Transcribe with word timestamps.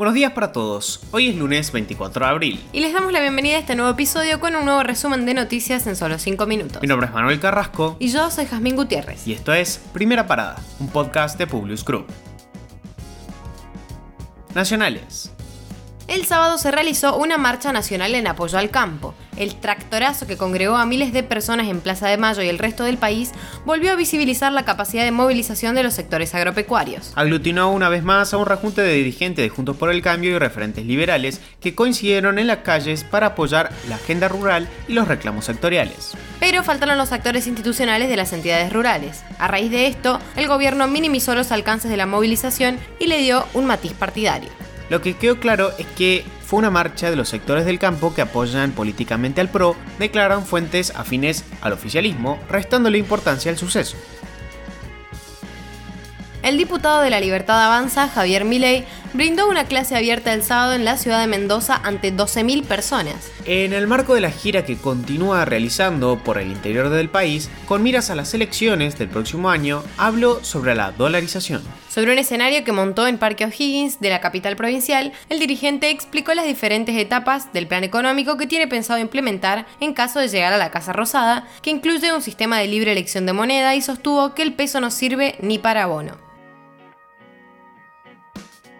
Buenos 0.00 0.14
días 0.14 0.32
para 0.32 0.50
todos. 0.50 1.02
Hoy 1.10 1.28
es 1.28 1.36
lunes 1.36 1.72
24 1.72 2.24
de 2.24 2.30
abril. 2.30 2.64
Y 2.72 2.80
les 2.80 2.94
damos 2.94 3.12
la 3.12 3.20
bienvenida 3.20 3.56
a 3.56 3.58
este 3.58 3.74
nuevo 3.74 3.90
episodio 3.90 4.40
con 4.40 4.56
un 4.56 4.64
nuevo 4.64 4.82
resumen 4.82 5.26
de 5.26 5.34
noticias 5.34 5.86
en 5.86 5.94
solo 5.94 6.18
5 6.18 6.46
minutos. 6.46 6.80
Mi 6.80 6.88
nombre 6.88 7.06
es 7.06 7.12
Manuel 7.12 7.38
Carrasco. 7.38 7.98
Y 7.98 8.08
yo 8.08 8.30
soy 8.30 8.46
Jazmín 8.46 8.76
Gutiérrez. 8.76 9.26
Y 9.26 9.34
esto 9.34 9.52
es 9.52 9.76
Primera 9.92 10.26
Parada, 10.26 10.56
un 10.78 10.88
podcast 10.88 11.36
de 11.36 11.46
Publius 11.46 11.84
Group. 11.84 12.06
Nacionales. 14.54 15.32
El 16.08 16.24
sábado 16.24 16.56
se 16.56 16.70
realizó 16.70 17.18
una 17.18 17.36
marcha 17.36 17.70
nacional 17.70 18.14
en 18.14 18.26
apoyo 18.26 18.56
al 18.56 18.70
campo. 18.70 19.14
El 19.40 19.54
tractorazo 19.54 20.26
que 20.26 20.36
congregó 20.36 20.76
a 20.76 20.84
miles 20.84 21.14
de 21.14 21.22
personas 21.22 21.68
en 21.68 21.80
Plaza 21.80 22.06
de 22.08 22.18
Mayo 22.18 22.42
y 22.42 22.50
el 22.50 22.58
resto 22.58 22.84
del 22.84 22.98
país 22.98 23.32
volvió 23.64 23.90
a 23.90 23.96
visibilizar 23.96 24.52
la 24.52 24.66
capacidad 24.66 25.02
de 25.02 25.12
movilización 25.12 25.74
de 25.74 25.82
los 25.82 25.94
sectores 25.94 26.34
agropecuarios. 26.34 27.12
Aglutinó 27.16 27.72
una 27.72 27.88
vez 27.88 28.04
más 28.04 28.34
a 28.34 28.36
un 28.36 28.44
rejunte 28.44 28.82
de 28.82 28.92
dirigentes 28.92 29.42
de 29.42 29.48
Juntos 29.48 29.78
por 29.78 29.90
el 29.90 30.02
Cambio 30.02 30.32
y 30.32 30.38
referentes 30.38 30.84
liberales 30.84 31.40
que 31.58 31.74
coincidieron 31.74 32.38
en 32.38 32.48
las 32.48 32.58
calles 32.58 33.02
para 33.02 33.28
apoyar 33.28 33.70
la 33.88 33.94
agenda 33.94 34.28
rural 34.28 34.68
y 34.88 34.92
los 34.92 35.08
reclamos 35.08 35.46
sectoriales. 35.46 36.12
Pero 36.38 36.62
faltaron 36.62 36.98
los 36.98 37.12
actores 37.12 37.46
institucionales 37.46 38.10
de 38.10 38.16
las 38.16 38.34
entidades 38.34 38.70
rurales. 38.70 39.24
A 39.38 39.48
raíz 39.48 39.70
de 39.70 39.86
esto, 39.86 40.20
el 40.36 40.48
gobierno 40.48 40.86
minimizó 40.86 41.34
los 41.34 41.50
alcances 41.50 41.90
de 41.90 41.96
la 41.96 42.04
movilización 42.04 42.78
y 42.98 43.06
le 43.06 43.16
dio 43.16 43.46
un 43.54 43.64
matiz 43.64 43.94
partidario. 43.94 44.50
Lo 44.90 45.00
que 45.00 45.16
quedó 45.16 45.40
claro 45.40 45.70
es 45.78 45.86
que 45.96 46.24
fue 46.50 46.58
una 46.58 46.70
marcha 46.70 47.10
de 47.10 47.14
los 47.14 47.28
sectores 47.28 47.64
del 47.64 47.78
campo 47.78 48.12
que 48.12 48.22
apoyan 48.22 48.72
políticamente 48.72 49.40
al 49.40 49.50
PRO, 49.50 49.76
declaran 50.00 50.44
fuentes 50.44 50.92
afines 50.96 51.44
al 51.60 51.72
oficialismo, 51.72 52.40
restándole 52.48 52.98
importancia 52.98 53.52
al 53.52 53.56
suceso. 53.56 53.96
El 56.42 56.56
diputado 56.56 57.02
de 57.02 57.10
la 57.10 57.20
Libertad 57.20 57.62
Avanza, 57.62 58.08
Javier 58.08 58.46
Milei, 58.46 58.86
brindó 59.12 59.46
una 59.48 59.64
clase 59.64 59.94
abierta 59.94 60.32
el 60.32 60.42
sábado 60.42 60.72
en 60.72 60.86
la 60.86 60.96
ciudad 60.96 61.20
de 61.20 61.26
Mendoza 61.26 61.78
ante 61.84 62.14
12.000 62.14 62.64
personas. 62.64 63.30
En 63.44 63.74
el 63.74 63.86
marco 63.86 64.14
de 64.14 64.22
la 64.22 64.30
gira 64.30 64.64
que 64.64 64.78
continúa 64.78 65.44
realizando 65.44 66.18
por 66.18 66.38
el 66.38 66.50
interior 66.50 66.88
del 66.88 67.10
país, 67.10 67.50
con 67.66 67.82
miras 67.82 68.08
a 68.08 68.14
las 68.14 68.32
elecciones 68.32 68.98
del 68.98 69.08
próximo 69.08 69.50
año, 69.50 69.82
habló 69.98 70.42
sobre 70.42 70.74
la 70.74 70.92
dolarización. 70.92 71.62
Sobre 71.90 72.12
un 72.12 72.18
escenario 72.18 72.64
que 72.64 72.72
montó 72.72 73.06
en 73.06 73.18
Parque 73.18 73.44
O'Higgins 73.44 74.00
de 74.00 74.08
la 74.08 74.20
capital 74.20 74.56
provincial, 74.56 75.12
el 75.28 75.40
dirigente 75.40 75.90
explicó 75.90 76.32
las 76.32 76.46
diferentes 76.46 76.96
etapas 76.96 77.52
del 77.52 77.66
plan 77.66 77.84
económico 77.84 78.38
que 78.38 78.46
tiene 78.46 78.66
pensado 78.66 78.98
implementar 78.98 79.66
en 79.80 79.92
caso 79.92 80.20
de 80.20 80.28
llegar 80.28 80.54
a 80.54 80.58
la 80.58 80.70
Casa 80.70 80.94
Rosada, 80.94 81.46
que 81.60 81.70
incluye 81.70 82.14
un 82.14 82.22
sistema 82.22 82.58
de 82.58 82.68
libre 82.68 82.92
elección 82.92 83.26
de 83.26 83.34
moneda 83.34 83.74
y 83.74 83.82
sostuvo 83.82 84.34
que 84.34 84.42
el 84.42 84.54
peso 84.54 84.80
no 84.80 84.90
sirve 84.90 85.34
ni 85.42 85.58
para 85.58 85.84
bono. 85.86 86.29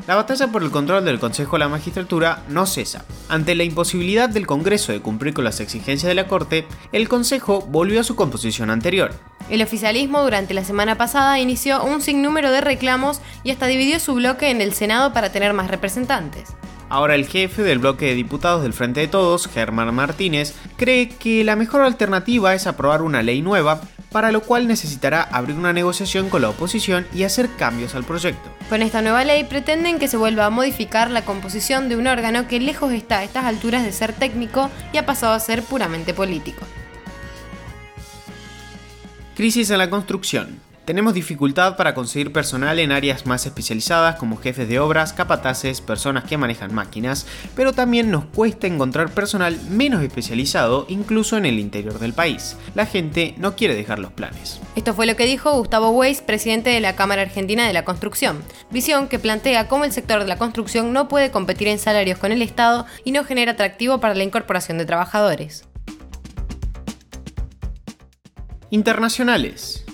La 0.06 0.17
batalla 0.17 0.48
por 0.48 0.62
el 0.62 0.70
control 0.70 1.05
del 1.05 1.20
Consejo 1.20 1.56
de 1.56 1.61
la 1.61 1.69
Magistratura 1.69 2.43
no 2.48 2.67
cesa. 2.67 3.05
Ante 3.29 3.55
la 3.55 3.65
imposibilidad 3.65 4.29
del 4.29 4.47
Congreso 4.47 4.93
de 4.93 5.01
cumplir 5.01 5.34
con 5.34 5.45
las 5.45 5.61
exigencias 5.61 6.09
de 6.09 6.15
la 6.15 6.27
Corte, 6.27 6.67
el 6.93 7.09
Consejo 7.09 7.61
volvió 7.61 8.01
a 8.01 8.05
su 8.05 8.17
composición 8.17 8.71
anterior. 8.71 9.12
El 9.51 9.62
oficialismo 9.62 10.23
durante 10.23 10.55
la 10.55 10.65
semana 10.65 10.97
pasada 10.97 11.39
inició 11.39 11.84
un 11.84 12.01
sinnúmero 12.01 12.51
de 12.51 12.61
reclamos 12.61 13.21
y 13.45 13.51
hasta 13.51 13.67
dividió 13.67 14.01
su 14.01 14.15
bloque 14.15 14.51
en 14.51 14.61
el 14.61 14.73
Senado 14.73 15.12
para 15.12 15.33
tener 15.33 15.53
más 15.53 15.71
representantes. 15.71 16.51
Ahora 16.89 17.15
el 17.15 17.27
jefe 17.27 17.62
del 17.62 17.78
bloque 17.78 18.06
de 18.06 18.15
diputados 18.15 18.62
del 18.62 18.73
Frente 18.73 19.01
de 19.01 19.09
Todos, 19.09 19.47
Germán 19.47 19.95
Martínez, 19.95 20.55
cree 20.77 21.09
que 21.09 21.45
la 21.45 21.55
mejor 21.55 21.83
alternativa 21.83 22.55
es 22.55 22.67
aprobar 22.67 23.03
una 23.03 23.23
ley 23.23 23.43
nueva 23.43 23.81
para 24.11 24.33
lo 24.33 24.42
cual 24.42 24.66
necesitará 24.66 25.22
abrir 25.22 25.56
una 25.56 25.72
negociación 25.72 26.28
con 26.28 26.42
la 26.42 26.50
oposición 26.50 27.06
y 27.14 27.22
hacer 27.22 27.48
cambios 27.56 27.94
al 27.94 28.05
proyecto. 28.05 28.50
Con 28.69 28.83
esta 28.83 29.03
nueva 29.03 29.25
ley 29.25 29.44
pretenden 29.44 29.98
que 29.98 30.09
se 30.09 30.16
vuelva 30.16 30.47
a 30.47 30.50
modificar 30.50 31.10
la 31.10 31.25
composición 31.25 31.88
de 31.88 31.97
un 31.97 32.06
órgano 32.06 32.48
que 32.48 32.60
lejos 32.60 32.93
está 32.93 33.19
a 33.19 33.25
estas 33.25 33.44
alturas 33.44 33.84
de 33.84 33.93
ser 33.93 34.12
técnico 34.12 34.71
y 34.93 34.98
ha 34.98 35.06
pasado 35.06 35.32
a 35.32 35.41
ser 35.41 35.62
puramente 35.62 36.15
político. 36.15 36.66
Crisis 39.37 39.71
en 39.71 39.78
la 39.78 39.88
construcción. 39.88 40.69
Tenemos 40.84 41.14
dificultad 41.14 41.76
para 41.76 41.94
conseguir 41.94 42.32
personal 42.32 42.78
en 42.78 42.91
áreas 42.91 43.26
más 43.26 43.46
especializadas 43.46 44.16
como 44.16 44.38
jefes 44.38 44.68
de 44.68 44.80
obras, 44.80 45.12
capataces, 45.12 45.80
personas 45.80 46.24
que 46.24 46.38
manejan 46.38 46.74
máquinas, 46.74 47.26
pero 47.54 47.72
también 47.72 48.10
nos 48.10 48.24
cuesta 48.24 48.66
encontrar 48.66 49.10
personal 49.10 49.58
menos 49.68 50.02
especializado 50.02 50.86
incluso 50.88 51.36
en 51.36 51.46
el 51.46 51.58
interior 51.58 51.98
del 51.98 52.14
país. 52.14 52.56
La 52.74 52.86
gente 52.86 53.34
no 53.38 53.56
quiere 53.56 53.76
dejar 53.76 53.98
los 53.98 54.12
planes. 54.12 54.60
Esto 54.74 54.94
fue 54.94 55.06
lo 55.06 55.16
que 55.16 55.26
dijo 55.26 55.52
Gustavo 55.52 55.91
Weiss, 55.91 56.22
presidente 56.22 56.70
de 56.70 56.80
la 56.80 56.97
Cámara 56.97 57.22
Argentina 57.22 57.66
de 57.66 57.72
la 57.72 57.84
Construcción, 57.84 58.42
visión 58.70 59.08
que 59.08 59.18
plantea 59.18 59.68
cómo 59.68 59.84
el 59.84 59.92
sector 59.92 60.20
de 60.20 60.26
la 60.26 60.38
construcción 60.38 60.92
no 60.92 61.08
puede 61.08 61.30
competir 61.30 61.68
en 61.68 61.78
salarios 61.78 62.18
con 62.18 62.32
el 62.32 62.42
Estado 62.42 62.86
y 63.04 63.12
no 63.12 63.24
genera 63.24 63.52
atractivo 63.52 64.00
para 64.00 64.14
la 64.14 64.24
incorporación 64.24 64.78
de 64.78 64.86
trabajadores. 64.86 65.64
Internacionales. 68.70 69.84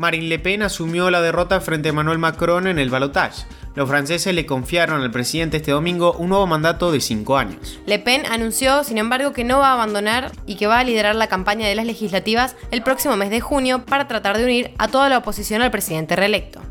Marine 0.00 0.28
Le 0.28 0.38
Pen 0.38 0.62
asumió 0.62 1.10
la 1.10 1.20
derrota 1.20 1.60
frente 1.60 1.90
a 1.90 1.90
Emmanuel 1.90 2.16
Macron 2.16 2.66
en 2.66 2.78
el 2.78 2.88
balotage. 2.88 3.44
Los 3.74 3.86
franceses 3.86 4.34
le 4.34 4.46
confiaron 4.46 5.02
al 5.02 5.10
presidente 5.10 5.58
este 5.58 5.72
domingo 5.72 6.14
un 6.14 6.30
nuevo 6.30 6.46
mandato 6.46 6.90
de 6.90 7.02
cinco 7.02 7.36
años. 7.36 7.78
Le 7.84 7.98
Pen 7.98 8.24
anunció, 8.24 8.82
sin 8.82 8.96
embargo, 8.96 9.34
que 9.34 9.44
no 9.44 9.58
va 9.58 9.68
a 9.68 9.72
abandonar 9.74 10.32
y 10.46 10.54
que 10.54 10.66
va 10.66 10.78
a 10.78 10.84
liderar 10.84 11.16
la 11.16 11.26
campaña 11.26 11.68
de 11.68 11.74
las 11.74 11.84
legislativas 11.84 12.56
el 12.70 12.82
próximo 12.82 13.14
mes 13.18 13.28
de 13.28 13.42
junio 13.42 13.84
para 13.84 14.08
tratar 14.08 14.38
de 14.38 14.44
unir 14.44 14.70
a 14.78 14.88
toda 14.88 15.10
la 15.10 15.18
oposición 15.18 15.60
al 15.60 15.70
presidente 15.70 16.16
reelecto. 16.16 16.62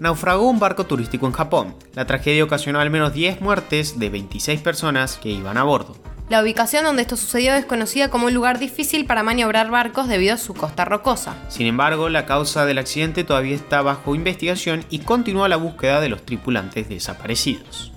Naufragó 0.00 0.50
un 0.50 0.58
barco 0.58 0.84
turístico 0.84 1.26
en 1.26 1.32
Japón. 1.32 1.76
La 1.94 2.04
tragedia 2.04 2.44
ocasionó 2.44 2.78
al 2.78 2.90
menos 2.90 3.14
10 3.14 3.40
muertes 3.40 3.98
de 3.98 4.10
26 4.10 4.60
personas 4.60 5.16
que 5.16 5.30
iban 5.30 5.56
a 5.56 5.62
bordo. 5.62 5.96
La 6.28 6.42
ubicación 6.42 6.84
donde 6.84 7.02
esto 7.02 7.16
sucedió 7.16 7.54
es 7.54 7.64
conocida 7.64 8.10
como 8.10 8.26
un 8.26 8.34
lugar 8.34 8.58
difícil 8.58 9.06
para 9.06 9.22
maniobrar 9.22 9.70
barcos 9.70 10.08
debido 10.08 10.34
a 10.34 10.38
su 10.38 10.52
costa 10.52 10.84
rocosa. 10.84 11.34
Sin 11.48 11.66
embargo, 11.66 12.10
la 12.10 12.26
causa 12.26 12.66
del 12.66 12.76
accidente 12.76 13.24
todavía 13.24 13.54
está 13.54 13.80
bajo 13.80 14.14
investigación 14.14 14.84
y 14.90 14.98
continúa 14.98 15.48
la 15.48 15.56
búsqueda 15.56 16.02
de 16.02 16.10
los 16.10 16.26
tripulantes 16.26 16.88
desaparecidos. 16.90 17.92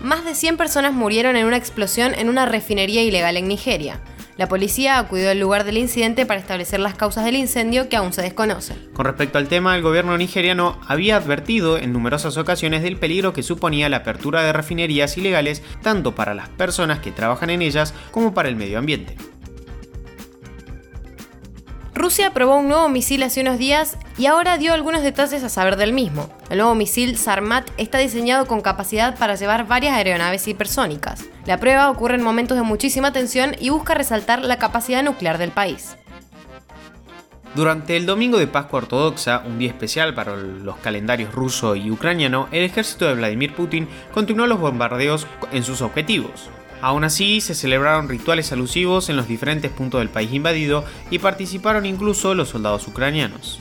Más 0.00 0.24
de 0.24 0.34
100 0.34 0.56
personas 0.56 0.94
murieron 0.94 1.36
en 1.36 1.46
una 1.46 1.58
explosión 1.58 2.14
en 2.14 2.30
una 2.30 2.46
refinería 2.46 3.02
ilegal 3.02 3.36
en 3.36 3.46
Nigeria. 3.46 4.00
La 4.42 4.48
policía 4.48 4.98
acudió 4.98 5.30
al 5.30 5.38
lugar 5.38 5.62
del 5.62 5.78
incidente 5.78 6.26
para 6.26 6.40
establecer 6.40 6.80
las 6.80 6.96
causas 6.96 7.24
del 7.24 7.36
incendio 7.36 7.88
que 7.88 7.94
aún 7.94 8.12
se 8.12 8.22
desconocen. 8.22 8.76
Con 8.92 9.04
respecto 9.04 9.38
al 9.38 9.46
tema, 9.46 9.76
el 9.76 9.82
gobierno 9.82 10.18
nigeriano 10.18 10.80
había 10.88 11.14
advertido 11.14 11.78
en 11.78 11.92
numerosas 11.92 12.36
ocasiones 12.36 12.82
del 12.82 12.96
peligro 12.96 13.32
que 13.32 13.44
suponía 13.44 13.88
la 13.88 13.98
apertura 13.98 14.42
de 14.42 14.52
refinerías 14.52 15.16
ilegales 15.16 15.62
tanto 15.80 16.16
para 16.16 16.34
las 16.34 16.48
personas 16.48 16.98
que 16.98 17.12
trabajan 17.12 17.50
en 17.50 17.62
ellas 17.62 17.94
como 18.10 18.34
para 18.34 18.48
el 18.48 18.56
medio 18.56 18.80
ambiente. 18.80 19.14
Rusia 22.02 22.34
probó 22.34 22.56
un 22.56 22.66
nuevo 22.66 22.88
misil 22.88 23.22
hace 23.22 23.42
unos 23.42 23.58
días 23.58 23.96
y 24.18 24.26
ahora 24.26 24.58
dio 24.58 24.72
algunos 24.74 25.02
detalles 25.02 25.44
a 25.44 25.48
saber 25.48 25.76
del 25.76 25.92
mismo. 25.92 26.28
El 26.50 26.58
nuevo 26.58 26.74
misil 26.74 27.16
Sarmat 27.16 27.70
está 27.76 27.98
diseñado 27.98 28.46
con 28.46 28.60
capacidad 28.60 29.16
para 29.16 29.36
llevar 29.36 29.68
varias 29.68 29.94
aeronaves 29.94 30.48
hipersónicas. 30.48 31.26
La 31.46 31.58
prueba 31.58 31.88
ocurre 31.88 32.16
en 32.16 32.24
momentos 32.24 32.56
de 32.56 32.64
muchísima 32.64 33.12
tensión 33.12 33.54
y 33.60 33.70
busca 33.70 33.94
resaltar 33.94 34.42
la 34.42 34.58
capacidad 34.58 35.04
nuclear 35.04 35.38
del 35.38 35.52
país. 35.52 35.96
Durante 37.54 37.96
el 37.96 38.04
domingo 38.04 38.36
de 38.36 38.48
Pascua 38.48 38.80
Ortodoxa, 38.80 39.44
un 39.46 39.60
día 39.60 39.68
especial 39.68 40.12
para 40.12 40.34
los 40.34 40.78
calendarios 40.78 41.32
ruso 41.32 41.76
y 41.76 41.88
ucraniano, 41.92 42.48
el 42.50 42.64
ejército 42.64 43.06
de 43.06 43.14
Vladimir 43.14 43.54
Putin 43.54 43.86
continuó 44.12 44.48
los 44.48 44.58
bombardeos 44.58 45.28
en 45.52 45.62
sus 45.62 45.80
objetivos. 45.82 46.50
Aún 46.82 47.04
así, 47.04 47.40
se 47.40 47.54
celebraron 47.54 48.08
rituales 48.08 48.50
alusivos 48.50 49.08
en 49.08 49.16
los 49.16 49.28
diferentes 49.28 49.70
puntos 49.70 50.00
del 50.00 50.08
país 50.08 50.32
invadido 50.32 50.84
y 51.10 51.20
participaron 51.20 51.86
incluso 51.86 52.34
los 52.34 52.48
soldados 52.48 52.88
ucranianos. 52.88 53.60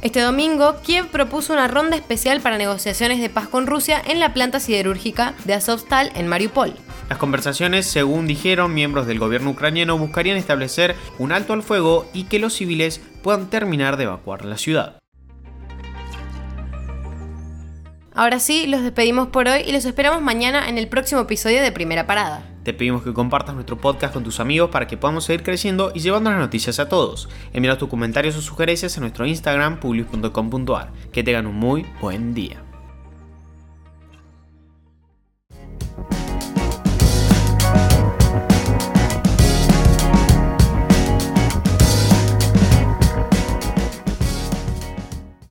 Este 0.00 0.20
domingo, 0.20 0.76
Kiev 0.82 1.08
propuso 1.08 1.52
una 1.52 1.66
ronda 1.66 1.96
especial 1.96 2.40
para 2.40 2.56
negociaciones 2.56 3.20
de 3.20 3.30
paz 3.30 3.48
con 3.48 3.66
Rusia 3.66 4.00
en 4.04 4.20
la 4.20 4.32
planta 4.32 4.60
siderúrgica 4.60 5.34
de 5.44 5.54
Azovstal 5.54 6.12
en 6.14 6.28
Mariupol. 6.28 6.74
Las 7.08 7.18
conversaciones, 7.18 7.86
según 7.86 8.28
dijeron 8.28 8.72
miembros 8.72 9.08
del 9.08 9.18
gobierno 9.18 9.50
ucraniano, 9.50 9.98
buscarían 9.98 10.36
establecer 10.36 10.94
un 11.18 11.32
alto 11.32 11.52
al 11.52 11.64
fuego 11.64 12.08
y 12.14 12.24
que 12.24 12.38
los 12.38 12.54
civiles 12.54 13.00
puedan 13.22 13.50
terminar 13.50 13.96
de 13.96 14.04
evacuar 14.04 14.44
la 14.44 14.56
ciudad. 14.56 15.01
Ahora 18.22 18.38
sí, 18.38 18.68
los 18.68 18.84
despedimos 18.84 19.26
por 19.30 19.48
hoy 19.48 19.62
y 19.66 19.72
los 19.72 19.84
esperamos 19.84 20.22
mañana 20.22 20.68
en 20.68 20.78
el 20.78 20.86
próximo 20.86 21.22
episodio 21.22 21.60
de 21.60 21.72
Primera 21.72 22.06
Parada. 22.06 22.44
Te 22.62 22.72
pedimos 22.72 23.02
que 23.02 23.12
compartas 23.12 23.56
nuestro 23.56 23.78
podcast 23.78 24.14
con 24.14 24.22
tus 24.22 24.38
amigos 24.38 24.70
para 24.70 24.86
que 24.86 24.96
podamos 24.96 25.24
seguir 25.24 25.42
creciendo 25.42 25.90
y 25.92 25.98
llevando 25.98 26.30
las 26.30 26.38
noticias 26.38 26.78
a 26.78 26.88
todos. 26.88 27.28
Envíanos 27.52 27.80
tus 27.80 27.88
comentarios 27.88 28.36
o 28.36 28.40
sugerencias 28.40 28.96
a 28.96 29.00
nuestro 29.00 29.26
Instagram 29.26 29.80
public.com.ar. 29.80 30.92
Que 31.10 31.24
tengan 31.24 31.48
un 31.48 31.56
muy 31.56 31.84
buen 32.00 32.32
día. 32.32 32.62